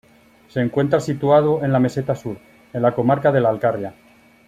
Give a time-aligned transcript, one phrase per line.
[0.47, 2.39] Se encuentra situado en la Meseta Sur,
[2.73, 3.93] en la comarca de La Alcarria.